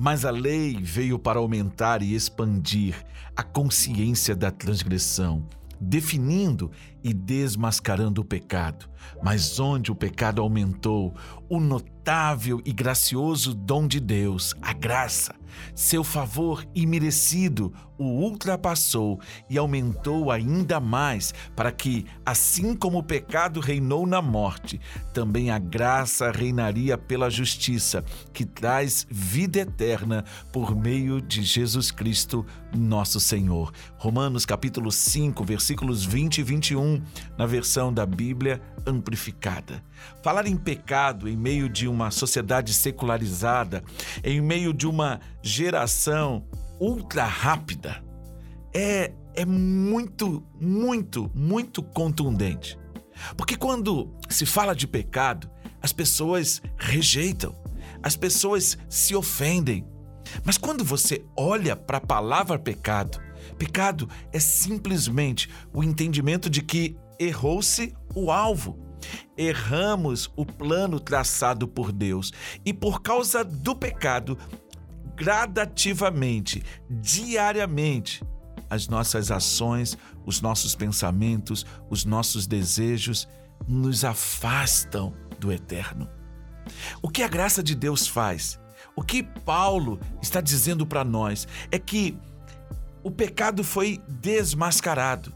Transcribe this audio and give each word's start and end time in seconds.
Mas 0.00 0.24
a 0.24 0.30
lei 0.30 0.78
veio 0.80 1.18
para 1.18 1.40
aumentar 1.40 2.02
e 2.02 2.14
expandir 2.14 3.04
a 3.34 3.42
consciência 3.42 4.36
da 4.36 4.48
transgressão, 4.48 5.44
definindo 5.80 6.70
e 7.08 7.14
desmascarando 7.14 8.20
o 8.20 8.24
pecado. 8.24 8.86
Mas 9.22 9.58
onde 9.58 9.90
o 9.90 9.94
pecado 9.94 10.42
aumentou, 10.42 11.14
o 11.48 11.58
notável 11.58 12.60
e 12.66 12.72
gracioso 12.72 13.54
dom 13.54 13.88
de 13.88 13.98
Deus, 13.98 14.54
a 14.60 14.74
graça, 14.74 15.34
seu 15.74 16.04
favor 16.04 16.66
imerecido, 16.74 17.72
o 17.96 18.04
ultrapassou 18.04 19.18
e 19.48 19.56
aumentou 19.58 20.30
ainda 20.30 20.78
mais, 20.78 21.32
para 21.56 21.72
que, 21.72 22.04
assim 22.24 22.76
como 22.76 22.98
o 22.98 23.02
pecado 23.02 23.58
reinou 23.60 24.06
na 24.06 24.20
morte, 24.22 24.80
também 25.12 25.50
a 25.50 25.58
graça 25.58 26.30
reinaria 26.30 26.96
pela 26.96 27.30
justiça, 27.30 28.04
que 28.32 28.44
traz 28.44 29.06
vida 29.10 29.60
eterna 29.60 30.24
por 30.52 30.76
meio 30.76 31.20
de 31.20 31.42
Jesus 31.42 31.90
Cristo, 31.90 32.46
nosso 32.76 33.18
Senhor. 33.18 33.72
Romanos 33.96 34.44
capítulo 34.44 34.92
5, 34.92 35.42
versículos 35.42 36.04
20 36.04 36.38
e 36.38 36.42
21 36.42 36.97
na 37.36 37.46
versão 37.46 37.92
da 37.92 38.04
Bíblia 38.04 38.60
amplificada. 38.86 39.82
Falar 40.22 40.46
em 40.46 40.56
pecado 40.56 41.28
em 41.28 41.36
meio 41.36 41.68
de 41.68 41.88
uma 41.88 42.10
sociedade 42.10 42.72
secularizada, 42.72 43.82
em 44.24 44.40
meio 44.40 44.72
de 44.72 44.86
uma 44.86 45.20
geração 45.42 46.44
ultra 46.80 47.24
rápida, 47.24 48.02
é, 48.74 49.12
é 49.34 49.44
muito, 49.44 50.44
muito, 50.60 51.30
muito 51.34 51.82
contundente. 51.82 52.78
Porque 53.36 53.56
quando 53.56 54.14
se 54.28 54.46
fala 54.46 54.74
de 54.74 54.86
pecado, 54.86 55.50
as 55.82 55.92
pessoas 55.92 56.62
rejeitam, 56.76 57.54
as 58.02 58.16
pessoas 58.16 58.78
se 58.88 59.14
ofendem. 59.14 59.86
Mas 60.44 60.58
quando 60.58 60.84
você 60.84 61.24
olha 61.36 61.74
para 61.74 61.98
a 61.98 62.00
palavra 62.00 62.58
pecado, 62.58 63.18
pecado 63.56 64.08
é 64.32 64.38
simplesmente 64.38 65.48
o 65.72 65.82
entendimento 65.82 66.48
de 66.48 66.62
que 66.62 66.96
errou-se 67.18 67.94
o 68.14 68.30
alvo. 68.30 68.78
Erramos 69.36 70.30
o 70.36 70.44
plano 70.44 70.98
traçado 70.98 71.68
por 71.68 71.92
Deus 71.92 72.32
e 72.64 72.72
por 72.72 73.00
causa 73.00 73.44
do 73.44 73.74
pecado, 73.74 74.36
gradativamente, 75.14 76.62
diariamente, 76.90 78.24
as 78.70 78.88
nossas 78.88 79.30
ações, 79.30 79.96
os 80.26 80.40
nossos 80.40 80.74
pensamentos, 80.74 81.64
os 81.88 82.04
nossos 82.04 82.46
desejos 82.46 83.28
nos 83.66 84.04
afastam 84.04 85.14
do 85.38 85.52
eterno. 85.52 86.08
O 87.00 87.08
que 87.08 87.22
a 87.22 87.28
graça 87.28 87.62
de 87.62 87.74
Deus 87.74 88.06
faz? 88.06 88.60
O 88.94 89.02
que 89.02 89.22
Paulo 89.22 89.98
está 90.20 90.40
dizendo 90.40 90.86
para 90.86 91.04
nós 91.04 91.46
é 91.70 91.78
que 91.78 92.18
o 93.02 93.10
pecado 93.10 93.62
foi 93.64 94.00
desmascarado. 94.08 95.32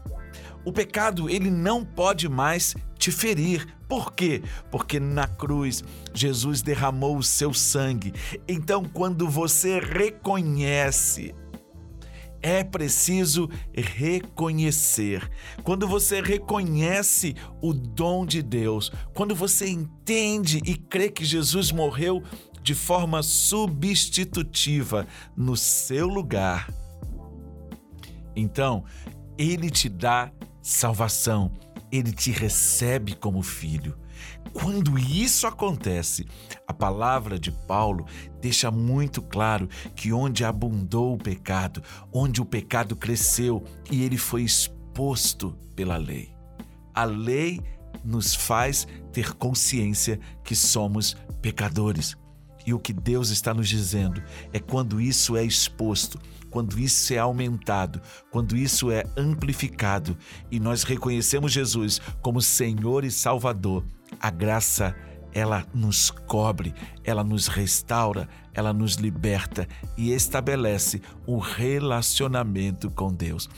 O 0.65 0.71
pecado, 0.71 1.29
ele 1.29 1.49
não 1.49 1.83
pode 1.83 2.29
mais 2.29 2.73
te 2.97 3.11
ferir. 3.11 3.67
Por 3.87 4.13
quê? 4.13 4.41
Porque 4.71 4.99
na 4.99 5.27
cruz 5.27 5.83
Jesus 6.13 6.61
derramou 6.61 7.17
o 7.17 7.23
seu 7.23 7.53
sangue. 7.53 8.13
Então, 8.47 8.85
quando 8.85 9.27
você 9.29 9.79
reconhece 9.79 11.35
é 12.43 12.61
preciso 12.61 13.49
reconhecer. 13.73 15.31
Quando 15.63 15.87
você 15.87 16.21
reconhece 16.21 17.35
o 17.61 17.73
dom 17.73 18.25
de 18.25 18.41
Deus, 18.41 18.91
quando 19.13 19.33
você 19.33 19.69
entende 19.69 20.61
e 20.65 20.75
crê 20.75 21.09
que 21.09 21.23
Jesus 21.23 21.71
morreu 21.71 22.21
de 22.61 22.75
forma 22.75 23.23
substitutiva 23.23 25.07
no 25.37 25.55
seu 25.55 26.07
lugar, 26.07 26.67
então 28.35 28.83
ele 29.37 29.69
te 29.69 29.89
dá 29.89 30.31
salvação, 30.61 31.51
ele 31.91 32.11
te 32.11 32.31
recebe 32.31 33.15
como 33.15 33.41
filho. 33.41 33.97
Quando 34.53 34.99
isso 34.99 35.47
acontece, 35.47 36.25
a 36.67 36.73
palavra 36.73 37.39
de 37.39 37.51
Paulo 37.51 38.05
deixa 38.39 38.69
muito 38.69 39.21
claro 39.21 39.67
que 39.95 40.13
onde 40.13 40.45
abundou 40.45 41.15
o 41.15 41.17
pecado, 41.17 41.81
onde 42.11 42.41
o 42.41 42.45
pecado 42.45 42.95
cresceu 42.95 43.63
e 43.89 44.03
ele 44.03 44.17
foi 44.17 44.43
exposto 44.43 45.57
pela 45.75 45.97
lei. 45.97 46.31
A 46.93 47.03
lei 47.03 47.59
nos 48.03 48.35
faz 48.35 48.87
ter 49.11 49.33
consciência 49.33 50.19
que 50.43 50.55
somos 50.55 51.17
pecadores. 51.41 52.15
E 52.65 52.73
o 52.73 52.79
que 52.79 52.93
Deus 52.93 53.29
está 53.29 53.53
nos 53.53 53.67
dizendo 53.67 54.21
é 54.51 54.59
quando 54.59 55.01
isso 55.01 55.35
é 55.35 55.43
exposto, 55.43 56.19
quando 56.49 56.79
isso 56.79 57.13
é 57.13 57.17
aumentado, 57.17 58.01
quando 58.29 58.55
isso 58.55 58.91
é 58.91 59.03
amplificado 59.17 60.17
e 60.51 60.59
nós 60.59 60.83
reconhecemos 60.83 61.51
Jesus 61.51 61.99
como 62.21 62.41
Senhor 62.41 63.03
e 63.03 63.11
Salvador, 63.11 63.83
a 64.19 64.29
graça 64.29 64.95
ela 65.33 65.65
nos 65.73 66.11
cobre, 66.11 66.73
ela 67.03 67.23
nos 67.23 67.47
restaura, 67.47 68.29
ela 68.53 68.71
nos 68.71 68.95
liberta 68.95 69.67
e 69.97 70.11
estabelece 70.11 71.01
um 71.27 71.39
relacionamento 71.39 72.89
com 72.91 73.13
Deus. 73.13 73.49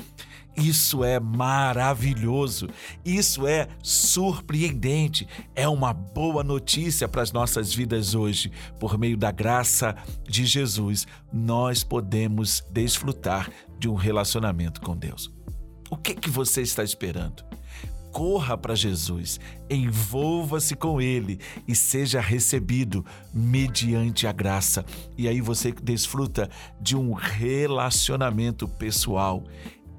Isso 0.58 1.04
é 1.04 1.20
maravilhoso, 1.20 2.70
isso 3.04 3.46
é 3.46 3.68
surpreendente, 3.84 5.28
é 5.54 5.68
uma 5.68 5.94
boa 5.94 6.44
notícia 6.46 7.10
para 7.10 7.22
as 7.22 7.34
nossas 7.34 7.74
vidas 7.74 8.16
hoje. 8.16 8.52
Por 8.80 8.98
meio 8.98 9.18
da 9.18 9.32
graça 9.32 9.96
de 10.24 10.46
Jesus, 10.46 11.06
nós 11.32 11.84
podemos 11.84 12.64
desfrutar 12.72 13.52
de 13.78 13.90
um 13.90 13.96
relacionamento 13.96 14.80
com 14.80 14.96
Deus. 14.96 15.30
O 15.90 15.98
que 15.98 16.16
que 16.16 16.30
você 16.30 16.62
está 16.62 16.84
esperando? 16.84 17.44
Corra 18.16 18.58
para 18.58 18.74
Jesus, 18.76 19.42
envolva-se 19.70 20.74
com 20.74 21.02
Ele 21.02 21.38
e 21.68 21.76
seja 21.76 22.22
recebido 22.22 23.06
mediante 23.34 24.26
a 24.26 24.32
graça. 24.32 24.86
E 25.18 25.28
aí 25.28 25.42
você 25.42 25.74
desfruta 25.74 26.50
de 26.80 26.96
um 26.96 27.12
relacionamento 27.12 28.70
pessoal 28.70 29.44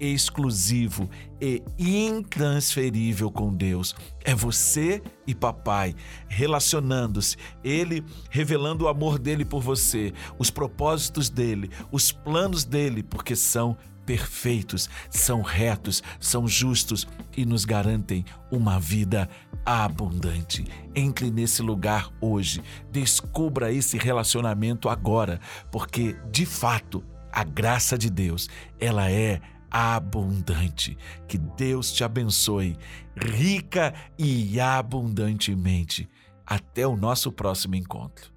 exclusivo 0.01 1.11
e 1.43 1.63
intransferível 1.79 3.31
com 3.31 3.53
Deus. 3.53 3.95
É 4.25 4.35
você 4.35 5.03
e 5.27 5.35
papai 5.35 5.95
relacionando-se, 6.27 7.37
ele 7.63 8.03
revelando 8.31 8.87
o 8.87 8.89
amor 8.89 9.19
dele 9.19 9.45
por 9.45 9.61
você, 9.61 10.15
os 10.39 10.51
propósitos 10.51 11.29
dele, 11.29 11.71
os 11.93 12.13
planos 12.13 12.65
dele, 12.65 13.03
porque 13.03 13.37
são 13.37 13.77
perfeitos, 14.07 14.89
são 15.11 15.43
retos, 15.43 16.03
são 16.21 16.47
justos 16.47 17.07
e 17.37 17.45
nos 17.45 17.65
garantem 17.65 18.25
uma 18.51 18.79
vida 18.79 19.29
abundante. 19.65 20.65
Entre 20.95 21.31
nesse 21.31 21.61
lugar 21.61 22.11
hoje, 22.21 22.63
descubra 22.91 23.73
esse 23.73 23.99
relacionamento 23.99 24.89
agora, 24.89 25.41
porque 25.73 26.17
de 26.31 26.47
fato 26.47 27.05
a 27.33 27.45
graça 27.45 27.99
de 27.99 28.09
Deus, 28.09 28.49
ela 28.81 29.11
é 29.11 29.43
abundante. 29.71 30.97
Que 31.29 31.37
Deus 31.37 31.93
te 31.93 32.03
abençoe, 32.03 32.79
rica 33.15 33.93
e 34.19 34.59
abundantemente. 34.59 36.09
Até 36.47 36.87
o 36.87 36.97
nosso 36.97 37.33
próximo 37.33 37.75
encontro. 37.75 38.36